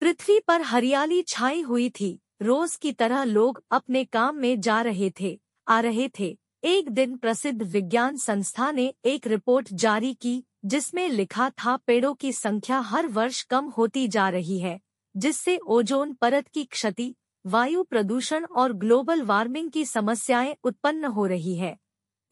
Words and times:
पृथ्वी 0.00 0.40
पर 0.40 0.62
हरियाली 0.62 1.22
छाई 1.22 1.60
हुई 1.60 1.90
थी। 1.90 2.20
रोज 2.42 2.76
की 2.76 2.92
तरह 2.92 3.24
लोग 3.24 3.62
अपने 3.70 4.04
काम 4.04 4.36
में 4.36 4.60
जा 4.60 4.80
रहे 4.82 5.12
थे, 5.20 5.40
आ 5.68 5.80
रहे 5.80 6.08
थे। 6.18 6.38
एक 6.64 6.88
दिन 6.90 7.16
प्रसिद्ध 7.16 7.62
विज्ञान 7.62 8.16
संस्था 8.16 8.70
ने 8.70 8.94
एक 9.04 9.26
रिपोर्ट 9.26 9.68
जारी 9.72 10.14
की, 10.14 10.44
जिसमें 10.64 11.08
लिखा 11.08 11.50
था, 11.50 11.76
पेड़ों 11.76 12.14
की 12.14 12.32
संख्या 12.32 12.78
हर 12.80 13.06
वर्ष 13.06 13.42
कम 13.42 13.64
होती 13.64 14.08
जा 14.08 14.28
रही 14.28 14.58
है, 14.58 14.80
जिससे 15.16 15.56
ओजोन 15.56 16.12
परत 16.12 16.48
की 16.48 16.64
क्षति, 16.64 17.14
वायु 17.46 17.82
प्रदूषण 17.82 18.44
और 18.44 18.72
ग्लोबल 18.72 19.22
वार्मिंग 19.22 19.70
की 19.70 19.84
समस्याएँ 19.84 20.56
उत्पन्न 20.64 21.04
हो 21.04 21.26
रही 21.26 21.54
है। 21.54 21.76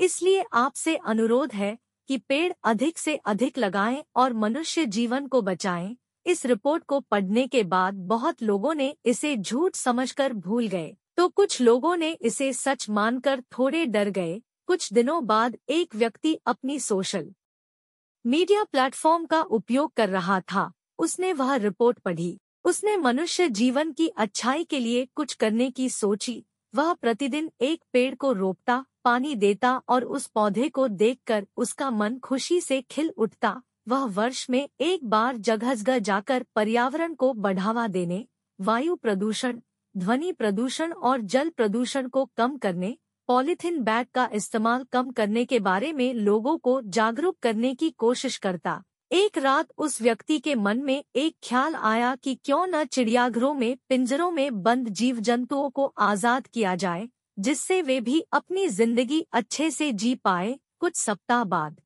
इसलिए 0.00 0.44
आपसे 0.52 0.96
अनुरोध 0.96 1.52
है 1.52 1.78
कि 2.08 2.18
पेड़ 2.18 2.52
अधिक 2.64 2.98
से 2.98 3.16
अधिक 3.16 3.58
लगाएँ 3.58 4.04
और 4.16 4.32
मनुष्य 4.32 4.86
जीवन 4.86 5.26
को 5.26 5.42
बचाएँ। 5.42 5.96
इस 6.28 6.46
रिपोर्ट 6.46 6.84
को 6.84 7.00
पढ़ने 7.00 7.46
के 7.46 7.62
बाद 7.62 7.94
बहुत 7.94 8.42
लोगों 8.42 8.74
ने 8.74 8.96
इसे 9.04 9.36
झूठ 9.36 9.74
समझकर 9.74 10.32
भूल 10.32 10.66
गए। 10.66 10.96
तो 11.16 11.28
कुछ 11.28 11.60
लोगों 11.60 11.96
ने 11.96 12.10
इसे 12.12 12.52
सच 12.52 12.90
मानकर 12.90 13.40
थोड़े 13.40 13.86
डर 13.86 14.08
गए। 14.08 14.42
कुछ 14.66 14.92
दिनों 14.92 15.26
बाद 15.26 15.56
एक 15.68 15.94
व्यक्ति 15.96 16.34
अपनी 16.46 16.78
सोशल 16.78 17.34
मीडिया 18.26 18.64
प्लेटफॉर्म 18.64 19.24
का 19.26 19.40
उपयोग 19.42 19.92
कर 19.94 20.08
रहा 20.08 20.40
था। 20.40 20.72
उसने 20.98 21.32
वह 21.32 21.54
रिपोर्ट 21.54 21.98
पढ़ी। 21.98 22.40
उसने 22.64 22.96
मनुष्य 22.96 23.48
जीवन 23.48 23.92
की 23.92 24.08
अच्छाई 24.08 24.64
के 24.64 24.78
लिए 24.78 25.08
कुछ 25.14 25.34
करने 25.34 25.70
की 25.70 25.88
सोची। 25.90 26.44
वह 26.74 26.92
प्रतिदिन 26.94 27.50
एक 27.60 27.84
पेड़ 27.92 28.14
को 28.14 28.32
रोपता, 28.32 28.84
पानी 29.04 29.34
देता 29.34 29.76
और 29.88 30.04
उस 30.04 30.26
पौधे 30.26 30.68
को 30.68 30.88
देखकर 30.88 31.46
उसका 31.56 31.90
मन 31.90 32.18
खुशी 32.18 32.60
से 32.60 32.82
खिल 32.82 33.12
उठता। 33.16 33.62
वह 33.88 34.04
वर्ष 34.04 34.46
में 34.50 34.68
एक 34.80 35.04
बार 35.04 35.36
जगह 35.36 35.74
जगह 35.74 35.98
जाकर 35.98 36.44
पर्यावरण 36.54 37.14
को 37.14 37.32
बढ़ावा 37.32 37.86
देने, 37.88 38.26
वायु 38.60 38.96
प्रदूषण, 38.96 39.60
ध्वनि 39.96 40.32
प्रदूषण 40.32 40.92
और 40.92 41.20
जल 41.20 41.48
प्रदूषण 41.48 42.08
को 42.08 42.24
कम 42.36 42.56
करने, 42.56 42.96
पॉलीथीन 43.28 43.82
बैग 43.82 44.06
का 44.14 44.28
इस्तेमाल 44.32 44.84
कम 44.84 45.10
करने 45.10 45.44
के 45.44 45.60
बारे 45.60 45.92
में 45.92 46.14
लोगों 46.14 46.56
को 46.58 46.80
जागरूक 46.80 47.38
करने 47.42 47.74
की 47.74 47.90
कोशिश 47.90 48.36
करता। 48.36 48.82
एक 49.10 49.38
रात 49.38 49.68
उस 49.78 50.00
व्यक्ति 50.02 50.38
के 50.38 50.54
मन 50.54 50.78
में 50.78 51.04
एक 51.16 51.36
ख्याल 51.42 51.74
आया 51.74 52.14
कि 52.16 52.34
क्यों 52.34 52.66
न 52.66 52.84
चिड़ियाघरों 52.84 53.54
में, 53.54 53.76
पिंजरों 53.88 54.30
में 54.30 54.62
बंद 54.62 54.88
जीव 54.88 55.20
जंतुओं 55.20 55.70
को 55.70 55.86
आज़ाद 55.98 56.46
किया 56.46 56.74
जाए, 56.74 57.08
जिससे 57.38 57.82
वे 57.82 58.00
भी 58.00 58.20
अपनी 58.32 58.68
ज़िंदगी 58.68 59.26
अच्छे 59.32 59.70
से 59.70 59.92
जी 59.92 60.14
पाए, 60.14 60.58
कुछ 60.78 60.96
सप्ताह 60.96 61.44
बाद। 61.44 61.80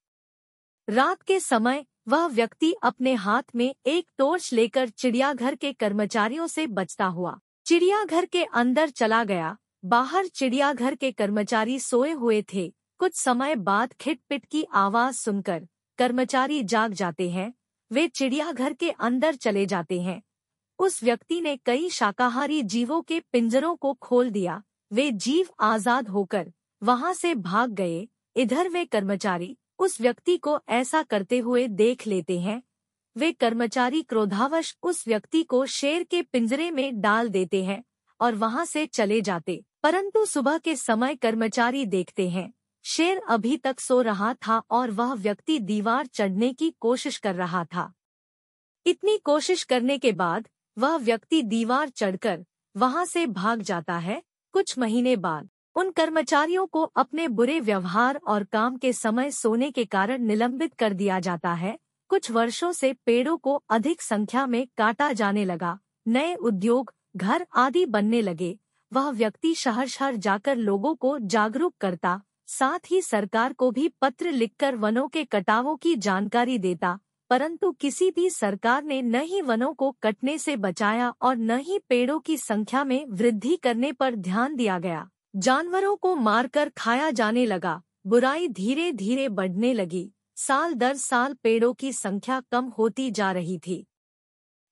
रात 0.88 1.22
के 1.22 1.40
समय 1.40 1.84
वह 2.06 2.26
व्यक्ति 2.26 2.72
अपने 2.82 3.14
हाथ 3.14 3.42
में 3.54 3.74
एक 3.86 4.06
टोर्च 4.18 4.52
लेकर 4.52 4.88
चिड़ियाघर 4.88 5.54
के 5.54 5.72
कर्मचारियों 5.72 6.46
से 6.46 6.66
बचता 6.66 7.06
हुआ, 7.06 7.38
चिड़ियाघर 7.66 8.24
के 8.24 8.44
अंदर 8.44 8.90
चला 8.90 9.22
गया। 9.24 9.56
बाहर 9.84 10.26
चिड़ियाघर 10.26 10.94
के 10.94 11.10
कर्मचारी 11.12 11.78
सोए 11.78 12.10
हुए 12.12 12.42
थे। 12.54 12.72
कुछ 13.00 13.14
समय 13.14 13.54
बाद 13.56 13.92
खिटपिट 13.92 14.44
की 14.44 14.64
आवाज़ 14.74 15.16
सुनकर 15.16 15.66
कर्मचारी 15.98 16.62
जाग 16.64 16.92
जाते 16.92 17.30
हैं। 17.30 17.52
वे 17.90 18.06
चिड़ियाघर 18.08 18.72
के 18.72 18.90
अंदर 18.90 19.34
चले 19.34 19.64
जाते 19.66 20.00
हैं। 20.00 20.22
उस 20.78 21.02
व्यक्ति 21.04 21.40
ने 21.40 21.56
कई 21.56 21.88
शाकाहारी 21.90 22.62
जीवों 22.64 23.00
के 23.02 23.20
पिंजरों 23.32 23.74
को 23.76 23.92
खोल 23.92 24.30
दिया। 24.30 24.62
वे 24.90 25.10
जीव 25.12 25.48
आज़ाद 25.60 26.08
होकर 26.08 26.52
वहाँ 26.82 27.12
से 27.14 27.34
भाग 27.34 27.70
गए। 27.70 28.06
इधर 28.36 28.68
वे 28.68 28.84
कर्मचारी 28.84 29.56
उस 29.82 30.00
व्यक्ति 30.00 30.36
को 30.36 30.60
ऐसा 30.68 31.02
करते 31.02 31.38
हुए 31.38 31.68
देख 31.68 32.06
लेते 32.06 32.40
हैं। 32.40 32.62
वे 33.16 33.32
कर्मचारी 33.32 34.02
क्रोधावश 34.02 34.76
उस 34.82 35.08
व्यक्ति 35.08 35.42
को 35.42 35.66
शेर 35.66 36.02
के 36.02 36.22
पिंजरे 36.22 36.70
में 36.70 37.00
डाल 37.00 37.28
देते 37.28 37.64
हैं 37.64 37.84
और 38.20 38.34
वहाँ 38.34 38.64
से 38.64 38.86
चले 38.86 39.20
जाते। 39.20 39.64
परंतु 39.82 40.24
सुबह 40.24 40.58
के 40.58 40.76
समय 40.76 41.14
कर्मचारी 41.14 41.86
देखते 41.86 42.28
हैं। 42.30 42.52
शेर 42.84 43.22
अभी 43.28 43.56
तक 43.56 43.80
सो 43.80 44.00
रहा 44.00 44.34
था 44.34 44.62
और 44.70 44.90
वह 44.90 45.14
व्यक्ति 45.14 45.58
दीवार 45.58 46.06
चढ़ने 46.06 46.52
की 46.52 46.70
कोशिश 46.70 47.18
कर 47.18 47.34
रहा 47.34 47.64
था। 47.64 47.92
इतनी 48.86 49.18
कोशिश 49.18 49.62
करने 49.62 49.98
के 49.98 50.12
बाद 50.12 50.48
वह 50.78 50.96
व्यक्ति 50.96 51.42
दीवार 51.42 51.88
चढ़कर 51.88 52.44
वहाँ 52.76 53.04
से 53.04 53.26
भाग 53.26 53.62
जाता 53.62 53.98
है 53.98 54.22
कुछ 54.52 54.78
महीने 54.78 55.16
बाद। 55.16 55.48
उन 55.76 55.90
कर्मचारियों 55.90 56.66
को 56.66 56.82
अपने 56.82 57.28
बुरे 57.28 57.60
व्यवहार 57.60 58.20
और 58.26 58.44
काम 58.44 58.76
के 58.76 58.92
समय 58.92 59.30
सोने 59.30 59.70
के 59.70 59.84
कारण 59.84 60.22
निलंबित 60.22 60.74
कर 60.74 60.92
दिया 60.92 61.20
जाता 61.20 61.52
है। 61.52 61.76
कुछ 62.10 62.30
वर्षों 62.30 62.72
से 62.72 62.92
पेड़ों 63.06 63.36
को 63.36 63.54
अधिक 63.70 64.02
संख्या 64.02 64.46
में 64.46 64.66
काटा 64.78 65.12
जाने 65.12 65.44
लगा। 65.44 65.78
नए 66.06 66.34
उद्योग, 66.34 66.92
घर 67.16 67.46
आदि 67.56 67.84
बनने 67.86 68.20
लगे। 68.22 68.58
वह 68.92 69.10
व्यक्ति 69.10 69.54
शहर 69.54 69.86
शहर 69.86 70.16
जाकर 70.16 70.56
लोगों 70.56 70.94
को 70.94 71.18
जागरूक 71.18 71.74
करता, 71.80 72.20
साथ 72.46 72.90
ही 72.90 73.00
सरकार 73.02 73.52
को 73.52 73.70
भी 73.70 73.88
पत्र 74.02 74.30
लिखकर 74.30 74.76
वनों 74.76 75.06
के 75.08 75.24
कटावों 75.24 75.76
की 75.76 75.94
जानकारी 75.96 76.58
देता, 76.58 76.98
परंतु 77.30 77.70
किसी 77.72 78.10
भी 78.10 78.28
सरकार 78.30 78.82
ने 78.84 79.00
न 79.02 79.20
ही 79.20 79.40
वनों 79.40 79.72
को 79.74 79.90
कटने 80.02 80.36
से 80.38 80.56
बचाया 80.56 81.12
और 81.22 81.36
न 81.36 81.58
ही 81.58 81.78
पेड़ों 81.78 82.18
की 82.20 82.36
संख्या 82.36 82.84
में 82.84 83.04
वृद्धि 83.08 83.56
करने 83.56 83.92
पर 83.92 84.14
ध्यान 84.14 84.56
दिया 84.56 84.78
गया। 84.78 85.08
जानवरों 85.34 85.96
को 85.96 86.14
मारकर 86.16 86.68
खाया 86.68 87.10
जाने 87.10 87.46
लगा। 87.46 87.82
बुराई 88.06 88.48
धीरे 88.48 88.92
धीरे 88.92 89.28
बढ़ने 89.28 89.72
लगी। 89.74 90.10
साल 90.36 90.74
दर 90.74 90.96
साल 90.96 91.34
पेड़ों 91.34 91.72
की 91.74 91.92
संख्या 91.92 92.42
कम 92.52 92.64
होती 92.64 93.10
जा 93.10 93.32
रही 93.32 93.58
थी 93.58 93.86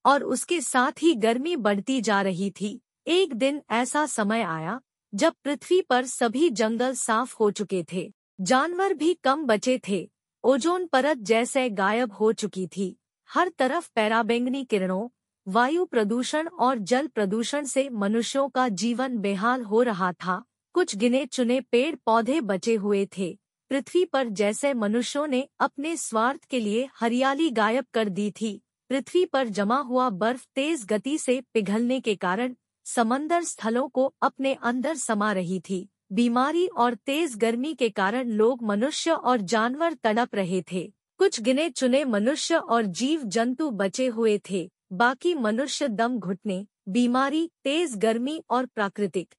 और 0.05 0.25
उसके 0.25 0.61
साथ 0.61 1.03
ही 1.03 1.15
गर्मी 1.15 1.57
बढ़ती 1.57 2.01
जा 2.01 2.23
रही 2.23 2.51
थी। 2.51 2.81
एक 3.07 3.35
दिन 3.35 3.63
ऐसा 3.71 4.07
समय 4.07 4.43
आया 4.43 4.81
जब 5.13 5.35
पृथ्वी 5.45 5.81
पर 5.81 6.07
सभी 6.07 6.51
जंगल 6.51 6.95
साफ़ 6.95 7.37
हो 7.41 7.51
चुके 7.51 7.85
थे। 7.93 8.13
जानवर 8.41 8.95
भी 8.95 9.15
कम 9.15 9.45
बचे 9.45 9.81
थे। 9.89 10.11
ओजोन 10.45 10.87
परत 10.87 11.19
जैसे 11.19 11.71
गायब 11.71 12.13
हो 12.13 12.33
चुकी 12.33 12.67
थी। 12.67 12.97
हर 13.31 13.49
तरफ़ 13.49 13.91
पैराबेंगनी 13.95 14.65
किरणों 14.65 15.09
वायु 15.49 15.85
प्रदूषण 15.85 16.49
और 16.49 16.79
जल 16.79 17.07
प्रदूषण 17.07 17.65
से 17.65 17.89
मनुष्यों 17.91 18.49
का 18.49 18.69
जीवन 18.69 19.19
बेहाल 19.19 19.63
हो 19.63 19.83
रहा 19.83 20.13
था। 20.13 20.45
कुछ 20.73 20.97
गिने 20.97 21.27
चुने 21.27 21.61
पेड़ 21.61 21.97
पौधे 22.07 22.41
बचे 22.41 22.75
हुए 22.75 23.09
थे। 23.19 23.39
पृथ्वी 23.71 24.05
पर 24.05 24.29
जैसे 24.29 24.75
मनुष्यों 24.75 25.27
ने 25.27 25.49
अपने 25.61 25.97
स्वार्थ 25.97 26.45
के 26.45 26.61
लिए 26.61 26.89
हरियाली 26.95 27.51
गायब 27.51 27.85
कर 27.95 28.09
दी 28.09 28.31
थी। 28.31 28.63
पृथ्वी 28.89 29.25
पर 29.25 29.49
जमा 29.49 29.79
हुआ 29.79 30.11
बर्फ़ 30.11 30.47
तेज 30.55 30.85
गति 30.85 31.19
से 31.19 31.43
पिघलने 31.55 32.01
के 32.01 32.15
कारण 32.15 32.55
समंदर 32.85 33.43
स्थलों 33.43 33.89
को 33.89 34.15
अपने 34.23 34.55
अंदर 34.63 34.95
समा 34.95 35.33
रही 35.33 35.61
थी। 35.61 35.89
बीमारी 36.13 36.67
और 36.67 36.95
तेज 36.95 37.37
गर्मी 37.37 37.75
के 37.75 37.89
कारण 37.91 38.29
लोग 38.29 38.63
मनुष्य 38.63 39.11
और 39.11 39.41
जानवर 39.41 39.95
तड़प 39.95 40.35
रहे 40.35 40.63
थे। 40.73 40.93
कुछ 41.19 41.41
गिने 41.41 41.71
चुने 41.71 42.05
मनुष्य 42.05 42.57
और 42.57 42.83
जीव 42.83 43.23
जंतु 43.23 43.71
बचे 43.71 44.07
हुए 44.07 44.41
थे। 44.51 44.71
बाकी 44.93 45.35
मनुष्य 45.35 45.89
दम 45.89 46.19
घुटने, 46.19 46.67
बीमारी, 46.89 47.51
तेज 47.65 47.97
गर्मी 47.97 48.43
और 48.51 48.67
प्राकृतिक 48.67 49.35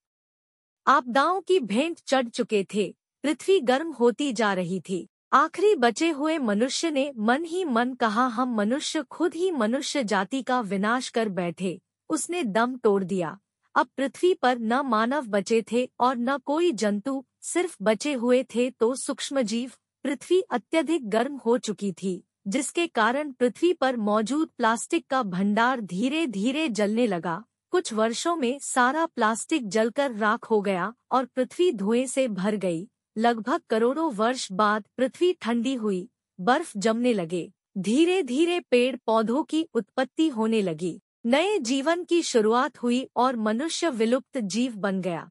आपदाओं 0.88 1.42
की 1.42 1.60
भेंट 1.60 2.00
चढ़ 2.08 2.28
चुके 2.30 2.66
थे। 2.74 2.96
पृथ्वी 3.24 3.60
गर्म 3.60 3.92
होती 3.92 4.32
जा 4.34 4.54
रही 4.54 4.80
थी। 4.80 5.08
आखिरी 5.34 5.76
बचे 5.76 6.10
हुए 6.10 6.38
मनुष्य 6.38 6.92
ने 6.92 7.12
मन 7.18 7.44
ही 7.44 7.64
मन 7.66 7.94
कहा, 7.94 8.26
हम 8.28 8.56
मनुष्य, 8.56 9.04
खुद 9.04 9.34
ही 9.34 9.52
मनुष्य 9.52 10.04
जाति 10.04 10.42
का 10.42 10.62
विनाश 10.62 11.10
कर 11.10 11.30
बैठे। 11.30 11.80
उसने 12.10 12.44
दम 12.44 12.76
तोड़ 12.76 13.04
दिया। 13.04 13.40
अब 13.76 13.88
पृथ्वी 13.98 14.34
पर 14.34 14.58
न 14.58 14.74
मानव 14.74 15.28
बचे 15.28 15.64
थे 15.72 15.90
और 16.00 16.18
न 16.18 16.38
कोई 16.38 16.72
जंतु 16.72 17.24
सिर्फ़ 17.42 17.78
बचे 17.82 18.14
हुए 18.14 18.44
थे 18.56 18.70
तो 18.70 18.96
सूक्ष्म 18.96 19.42
जीव 19.42 19.72
पृथ्वी 20.04 20.42
अत्यधिक 20.42 21.10
गर्म 21.10 21.36
हो 21.36 21.58
चुकी 21.58 21.92
थी। 21.92 22.24
जिसके 22.48 22.88
कारण 22.88 23.32
पृथ्वी 23.32 23.74
पर 23.74 23.98
मौजूद 23.98 24.50
प्लास्टिक 24.58 25.08
का 25.08 25.24
भंडार 25.24 25.82
धीरे 25.82 26.28
धीरे 26.28 26.70
जलने 26.70 27.08
लगा। 27.08 27.44
कुछ 27.72 27.94
वर्षों 27.94 28.36
में 28.36 28.60
सारा 28.60 29.06
प्लास्टिक 29.06 29.68
जलकर 29.68 30.12
राख 30.12 30.46
हो 30.46 30.62
गया 30.62 30.94
और 31.12 31.26
पृथ्वी 31.26 31.72
धुएँ 31.72 32.08
से 32.08 32.28
भर 32.28 32.56
गई। 32.56 32.88
लगभग 33.18 33.62
करोड़ों 33.70 34.12
वर्ष 34.14 34.52
बाद 34.52 34.88
पृथ्वी 34.98 35.34
ठंडी 35.34 35.74
हुई, 35.74 36.10
बर्फ़ 36.42 36.78
जमने 36.78 37.14
लगे। 37.14 37.52
धीरे 37.78 38.24
धीरे 38.24 38.60
पेड़ 38.60 38.96
पौधों 39.06 39.44
की 39.44 39.68
उत्पत्ति 39.74 40.30
होने 40.30 40.62
लगी। 40.62 41.02
नए 41.26 41.60
जीवन 41.60 42.04
की 42.04 42.22
शुरुआत 42.22 42.78
हुई 42.78 43.10
और 43.16 43.36
मनुष्य 43.36 43.90
विलुप्त 43.90 44.38
जीव 44.38 44.76
बन 44.76 45.02
गया। 45.02 45.30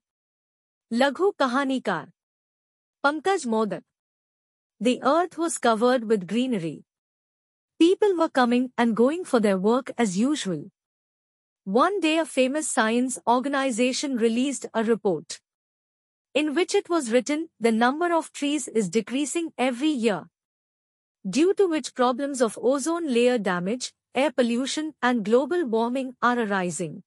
लघु 0.92 1.30
कहानीकार 1.30 2.12
Pankaj 3.02 3.46
Modak. 3.46 3.84
The 4.82 4.88
earth 4.88 5.38
was 5.38 5.58
covered 5.62 6.04
with 6.04 6.24
greenery 6.24 6.84
People 7.80 8.14
were 8.14 8.28
coming 8.28 8.72
and 8.76 8.94
going 8.94 9.24
for 9.24 9.40
their 9.40 9.56
work 9.56 9.90
as 9.96 10.18
usual. 10.18 10.64
One 11.64 11.98
day 11.98 12.18
a 12.18 12.26
famous 12.26 12.68
science 12.68 13.18
organization 13.26 14.18
released 14.18 14.66
a 14.74 14.84
report 14.84 15.40
in 16.34 16.54
which 16.54 16.74
it 16.74 16.90
was 16.90 17.10
written 17.10 17.48
the 17.58 17.72
number 17.72 18.12
of 18.14 18.32
trees 18.32 18.68
is 18.68 18.90
decreasing 18.90 19.52
every 19.56 19.88
year, 19.88 20.28
due 21.28 21.54
to 21.54 21.66
which 21.68 21.94
problems 21.94 22.42
of 22.42 22.58
ozone 22.62 23.12
layer 23.12 23.38
damage, 23.38 23.92
air 24.14 24.30
pollution 24.30 24.92
and 25.02 25.24
global 25.24 25.64
warming 25.64 26.14
are 26.20 26.38
arising. 26.38 27.02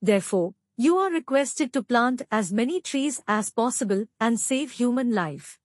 Therefore, 0.00 0.54
you 0.78 0.96
are 0.96 1.10
requested 1.10 1.74
to 1.74 1.82
plant 1.82 2.22
as 2.30 2.52
many 2.52 2.80
trees 2.80 3.22
as 3.28 3.50
possible 3.50 4.06
and 4.18 4.40
save 4.40 4.72
human 4.72 5.12
life. 5.12 5.58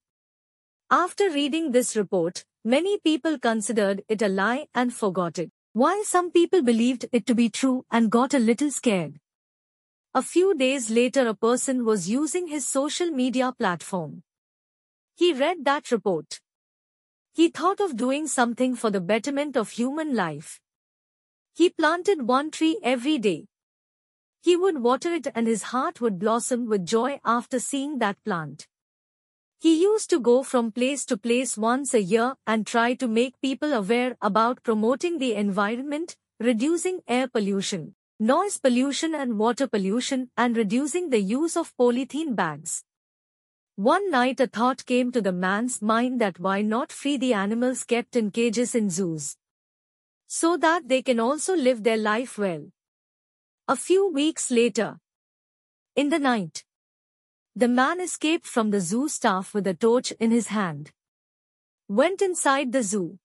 After 0.90 1.30
reading 1.30 1.72
this 1.72 1.96
report, 1.96 2.44
many 2.64 2.98
people 2.98 3.38
considered 3.38 4.02
it 4.08 4.22
a 4.22 4.28
lie 4.28 4.66
and 4.74 4.92
forgot 4.92 5.38
it, 5.38 5.50
while 5.72 6.04
some 6.04 6.30
people 6.30 6.62
believed 6.62 7.06
it 7.12 7.26
to 7.26 7.34
be 7.34 7.48
true 7.48 7.84
and 7.90 8.10
got 8.10 8.34
a 8.34 8.38
little 8.38 8.70
scared. 8.70 9.18
A 10.12 10.22
few 10.22 10.54
days 10.54 10.90
later 10.90 11.28
a 11.28 11.34
person 11.34 11.84
was 11.84 12.08
using 12.08 12.48
his 12.48 12.66
social 12.66 13.10
media 13.10 13.52
platform. 13.56 14.22
He 15.14 15.32
read 15.32 15.64
that 15.64 15.90
report. 15.92 16.40
He 17.32 17.48
thought 17.48 17.80
of 17.80 17.96
doing 17.96 18.26
something 18.26 18.74
for 18.74 18.90
the 18.90 19.00
betterment 19.00 19.56
of 19.56 19.70
human 19.70 20.16
life. 20.16 20.60
He 21.54 21.70
planted 21.70 22.26
one 22.26 22.50
tree 22.50 22.80
every 22.82 23.18
day. 23.18 23.46
He 24.42 24.56
would 24.56 24.82
water 24.82 25.12
it 25.12 25.28
and 25.34 25.46
his 25.46 25.64
heart 25.64 26.00
would 26.00 26.18
blossom 26.18 26.66
with 26.66 26.86
joy 26.86 27.20
after 27.24 27.60
seeing 27.60 27.98
that 27.98 28.16
plant. 28.24 28.66
He 29.60 29.82
used 29.82 30.08
to 30.08 30.18
go 30.18 30.42
from 30.42 30.72
place 30.72 31.04
to 31.04 31.18
place 31.18 31.58
once 31.58 31.92
a 31.92 32.00
year 32.00 32.34
and 32.46 32.66
try 32.66 32.94
to 32.94 33.06
make 33.06 33.38
people 33.42 33.74
aware 33.74 34.16
about 34.22 34.62
promoting 34.62 35.18
the 35.18 35.34
environment, 35.34 36.16
reducing 36.38 37.00
air 37.06 37.28
pollution, 37.28 37.94
noise 38.18 38.56
pollution 38.56 39.14
and 39.14 39.38
water 39.38 39.66
pollution 39.66 40.30
and 40.34 40.56
reducing 40.56 41.10
the 41.10 41.20
use 41.20 41.58
of 41.58 41.76
polythene 41.76 42.34
bags. 42.34 42.84
One 43.76 44.10
night 44.10 44.40
a 44.40 44.46
thought 44.46 44.86
came 44.86 45.12
to 45.12 45.20
the 45.20 45.32
man's 45.32 45.82
mind 45.82 46.22
that 46.22 46.40
why 46.40 46.62
not 46.62 46.90
free 46.90 47.18
the 47.18 47.34
animals 47.34 47.84
kept 47.84 48.16
in 48.16 48.30
cages 48.30 48.74
in 48.74 48.88
zoos, 48.88 49.36
so 50.26 50.56
that 50.56 50.88
they 50.88 51.02
can 51.02 51.20
also 51.20 51.54
live 51.54 51.82
their 51.82 51.98
life 51.98 52.38
well. 52.38 52.64
A 53.68 53.76
few 53.76 54.10
weeks 54.10 54.50
later, 54.50 54.98
in 55.96 56.08
the 56.08 56.18
night, 56.18 56.64
the 57.56 57.68
man 57.68 58.00
escaped 58.00 58.46
from 58.46 58.70
the 58.70 58.80
zoo 58.80 59.08
staff 59.08 59.52
with 59.52 59.66
a 59.66 59.74
torch 59.74 60.12
in 60.12 60.30
his 60.30 60.48
hand. 60.48 60.92
Went 61.88 62.22
inside 62.22 62.72
the 62.72 62.82
zoo. 62.82 63.18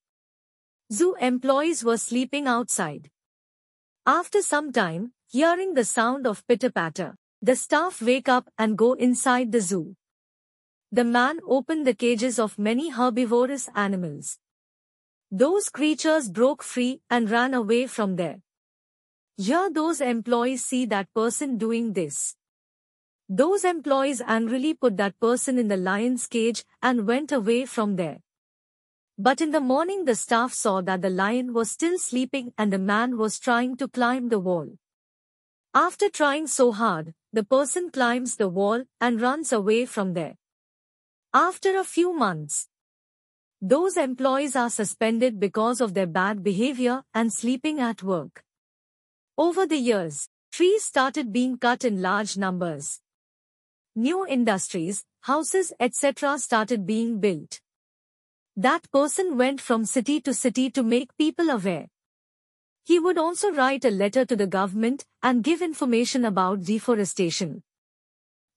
Zoo 0.92 1.16
employees 1.20 1.84
were 1.84 1.98
sleeping 1.98 2.48
outside. 2.48 3.10
After 4.06 4.42
some 4.42 4.72
time, 4.72 5.14
hearing 5.28 5.74
the 5.74 5.86
sound 5.86 6.26
of 6.26 6.46
pitter-patter, 6.48 7.16
the 7.42 7.56
staff 7.56 8.02
wake 8.02 8.28
up 8.28 8.50
and 8.58 8.78
go 8.78 8.94
inside 8.94 9.52
the 9.52 9.62
zoo. 9.62 9.96
The 10.92 11.04
man 11.04 11.40
opened 11.48 11.86
the 11.86 11.94
cages 11.94 12.40
of 12.40 12.58
many 12.58 12.90
herbivorous 12.90 13.70
animals. 13.76 14.40
Those 15.32 15.70
creatures 15.70 16.30
broke 16.30 16.64
free 16.64 17.02
and 17.10 17.30
ran 17.30 17.54
away 17.54 17.88
from 17.88 18.16
there. 18.16 18.38
Here 19.38 19.70
those 19.70 20.02
employees 20.02 20.64
see 20.64 20.86
that 20.86 21.14
person 21.14 21.58
doing 21.58 21.94
this. 21.94 22.36
Those 23.28 23.64
employees 23.66 24.22
angrily 24.26 24.76
put 24.76 24.98
that 24.98 25.20
person 25.20 25.58
in 25.58 25.68
the 25.68 25.78
lion's 25.78 26.28
cage 26.28 26.64
and 26.82 27.08
went 27.08 27.32
away 27.32 27.66
from 27.66 27.96
there. 27.96 28.20
But 29.18 29.42
in 29.42 29.52
the 29.52 29.62
morning 29.62 30.06
the 30.06 30.16
staff 30.16 30.54
saw 30.54 30.82
that 30.82 31.02
the 31.02 31.10
lion 31.10 31.54
was 31.54 31.72
still 31.72 31.98
sleeping 31.98 32.54
and 32.58 32.72
the 32.72 32.78
man 32.78 33.18
was 33.18 33.40
trying 33.40 33.78
to 33.78 33.88
climb 33.88 34.30
the 34.30 34.40
wall. 34.40 34.68
After 35.74 36.10
trying 36.10 36.48
so 36.48 36.72
hard, 36.72 37.14
the 37.34 37.44
person 37.44 37.90
climbs 37.90 38.36
the 38.36 38.48
wall 38.48 38.84
and 39.02 39.20
runs 39.20 39.52
away 39.52 39.86
from 39.86 40.14
there. 40.14 40.36
After 41.34 41.78
a 41.78 41.84
few 41.84 42.14
months, 42.14 42.68
those 43.62 43.98
employees 43.98 44.56
are 44.56 44.70
suspended 44.70 45.40
because 45.40 45.82
of 45.82 45.94
their 45.94 46.06
bad 46.06 46.44
behavior 46.44 47.04
and 47.14 47.34
sleeping 47.34 47.80
at 47.80 48.04
work. 48.04 48.44
Over 49.38 49.66
the 49.66 49.78
years, 49.78 50.30
trees 50.52 50.84
started 50.84 51.34
being 51.34 51.58
cut 51.58 51.84
in 51.84 52.02
large 52.02 52.38
numbers. 52.38 53.02
New 53.98 54.28
industries, 54.28 55.06
houses 55.22 55.72
etc. 55.80 56.38
started 56.38 56.86
being 56.86 57.22
built. 57.22 57.62
That 58.58 58.92
person 58.92 59.38
went 59.38 59.62
from 59.62 59.86
city 59.86 60.20
to 60.20 60.34
city 60.34 60.70
to 60.72 60.84
make 60.84 61.16
people 61.18 61.50
aware. 61.50 61.88
He 62.84 63.00
would 63.00 63.18
also 63.18 63.54
write 63.54 63.86
a 63.86 63.90
letter 63.90 64.26
to 64.26 64.36
the 64.36 64.48
government 64.48 65.06
and 65.24 65.46
give 65.46 65.62
information 65.62 66.26
about 66.26 66.66
deforestation. 66.66 67.64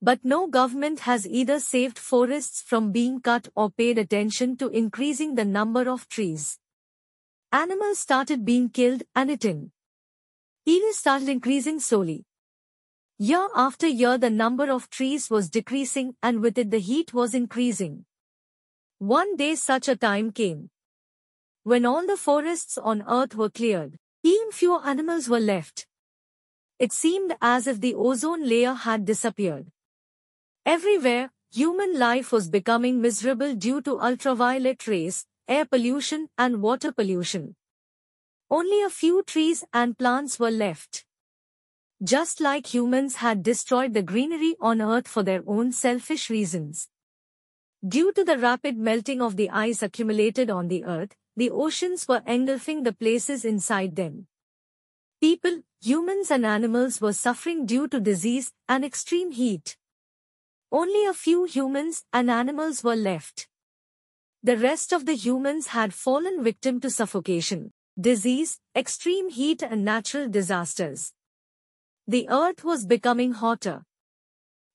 But 0.02 0.24
no 0.24 0.48
government 0.48 1.00
has 1.00 1.24
either 1.24 1.60
saved 1.60 2.00
forests 2.00 2.60
from 2.60 2.90
being 2.90 3.20
cut 3.20 3.48
or 3.54 3.70
paid 3.70 3.96
attention 3.96 4.56
to 4.56 4.68
increasing 4.68 5.36
the 5.36 5.44
number 5.44 5.88
of 5.88 6.08
trees. 6.08 6.58
Animals 7.52 8.00
started 8.00 8.44
being 8.44 8.70
killed 8.70 9.04
and 9.14 9.30
eaten. 9.30 9.70
Even 10.66 10.92
started 10.92 11.28
increasing 11.28 11.78
slowly. 11.78 12.24
Year 13.20 13.48
after 13.56 13.88
year 13.88 14.16
the 14.16 14.30
number 14.30 14.70
of 14.70 14.90
trees 14.90 15.28
was 15.28 15.50
decreasing 15.50 16.14
and 16.22 16.40
with 16.40 16.56
it 16.56 16.70
the 16.70 16.78
heat 16.78 17.12
was 17.12 17.34
increasing. 17.34 18.04
One 18.98 19.34
day 19.34 19.56
such 19.56 19.88
a 19.88 19.96
time 19.96 20.30
came. 20.30 20.70
When 21.64 21.84
all 21.84 22.06
the 22.06 22.16
forests 22.16 22.78
on 22.78 23.02
earth 23.08 23.34
were 23.34 23.50
cleared, 23.50 23.96
even 24.22 24.52
few 24.52 24.78
animals 24.78 25.28
were 25.28 25.40
left. 25.40 25.88
It 26.78 26.92
seemed 26.92 27.34
as 27.42 27.66
if 27.66 27.80
the 27.80 27.96
ozone 27.96 28.48
layer 28.48 28.74
had 28.74 29.04
disappeared. 29.04 29.72
Everywhere, 30.64 31.32
human 31.50 31.98
life 31.98 32.30
was 32.30 32.48
becoming 32.48 33.00
miserable 33.00 33.56
due 33.56 33.80
to 33.82 33.98
ultraviolet 33.98 34.86
rays, 34.86 35.26
air 35.48 35.64
pollution 35.64 36.28
and 36.38 36.62
water 36.62 36.92
pollution. 36.92 37.56
Only 38.48 38.80
a 38.82 38.90
few 38.90 39.24
trees 39.24 39.64
and 39.72 39.98
plants 39.98 40.38
were 40.38 40.52
left. 40.52 41.04
Just 42.02 42.40
like 42.40 42.72
humans 42.72 43.16
had 43.16 43.42
destroyed 43.42 43.92
the 43.92 44.02
greenery 44.02 44.54
on 44.60 44.80
Earth 44.80 45.08
for 45.08 45.24
their 45.24 45.42
own 45.48 45.72
selfish 45.72 46.30
reasons. 46.30 46.88
Due 47.86 48.12
to 48.12 48.22
the 48.22 48.38
rapid 48.38 48.76
melting 48.76 49.20
of 49.20 49.36
the 49.36 49.50
ice 49.50 49.82
accumulated 49.82 50.48
on 50.48 50.68
the 50.68 50.84
Earth, 50.84 51.16
the 51.36 51.50
oceans 51.50 52.06
were 52.06 52.22
engulfing 52.24 52.84
the 52.84 52.92
places 52.92 53.44
inside 53.44 53.96
them. 53.96 54.28
People, 55.20 55.62
humans 55.80 56.30
and 56.30 56.46
animals 56.46 57.00
were 57.00 57.12
suffering 57.12 57.66
due 57.66 57.88
to 57.88 57.98
disease 57.98 58.52
and 58.68 58.84
extreme 58.84 59.32
heat. 59.32 59.76
Only 60.70 61.04
a 61.04 61.12
few 61.12 61.44
humans 61.44 62.04
and 62.12 62.30
animals 62.30 62.84
were 62.84 62.96
left. 62.96 63.48
The 64.44 64.56
rest 64.56 64.92
of 64.92 65.04
the 65.04 65.14
humans 65.14 65.68
had 65.68 65.92
fallen 65.92 66.44
victim 66.44 66.78
to 66.80 66.90
suffocation, 66.90 67.72
disease, 68.00 68.60
extreme 68.76 69.30
heat 69.30 69.62
and 69.62 69.84
natural 69.84 70.28
disasters. 70.28 71.12
The 72.08 72.26
earth 72.30 72.64
was 72.64 72.86
becoming 72.86 73.32
hotter. 73.32 73.84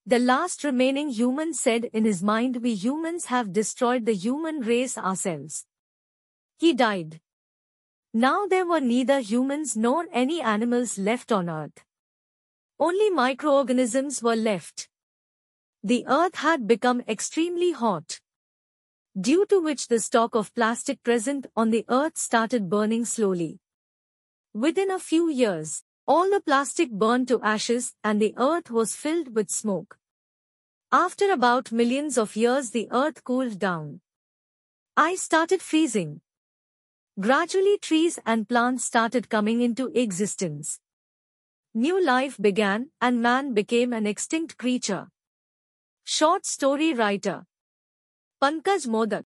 The 0.05 0.19
last 0.19 0.63
remaining 0.63 1.09
human 1.09 1.55
said 1.55 1.85
in 1.85 2.05
his 2.05 2.21
mind 2.21 2.57
we 2.57 2.75
humans 2.75 3.25
have 3.25 3.51
destroyed 3.51 4.05
the 4.05 4.13
human 4.13 4.59
race 4.59 4.99
ourselves. 4.99 5.65
He 6.59 6.73
died. 6.73 7.21
Now 8.13 8.45
there 8.45 8.67
were 8.67 8.79
neither 8.79 9.19
humans 9.19 9.75
nor 9.75 10.05
any 10.13 10.43
animals 10.43 10.99
left 10.99 11.31
on 11.31 11.49
earth. 11.49 11.83
Only 12.79 13.09
microorganisms 13.09 14.21
were 14.21 14.35
left. 14.35 14.87
The 15.83 16.05
earth 16.07 16.35
had 16.35 16.67
become 16.67 17.01
extremely 17.07 17.71
hot. 17.71 18.19
Due 19.19 19.47
to 19.47 19.59
which 19.59 19.87
the 19.87 19.99
stock 19.99 20.35
of 20.35 20.53
plastic 20.53 21.01
present 21.01 21.47
on 21.55 21.71
the 21.71 21.83
earth 21.89 22.15
started 22.15 22.69
burning 22.69 23.05
slowly. 23.05 23.59
Within 24.53 24.91
a 24.91 24.99
few 24.99 25.31
years, 25.31 25.81
all 26.05 26.29
the 26.29 26.41
plastic 26.41 26.91
burned 26.91 27.27
to 27.29 27.41
ashes 27.41 27.93
and 28.03 28.21
the 28.21 28.33
earth 28.37 28.69
was 28.69 28.95
filled 28.95 29.35
with 29.35 29.49
smoke. 29.49 29.97
After 30.91 31.31
about 31.31 31.71
millions 31.71 32.17
of 32.17 32.35
years 32.35 32.71
the 32.71 32.87
earth 32.91 33.23
cooled 33.23 33.57
down. 33.57 34.01
Ice 34.97 35.21
started 35.21 35.61
freezing. 35.61 36.21
Gradually 37.19 37.77
trees 37.77 38.19
and 38.25 38.49
plants 38.49 38.83
started 38.83 39.29
coming 39.29 39.61
into 39.61 39.91
existence. 39.97 40.79
New 41.73 42.03
life 42.03 42.37
began 42.39 42.89
and 43.01 43.21
man 43.21 43.53
became 43.53 43.93
an 43.93 44.05
extinct 44.05 44.57
creature. 44.57 45.07
Short 46.03 46.45
story 46.45 46.93
writer 46.93 47.45
Pankaj 48.41 48.87
Modak 48.87 49.23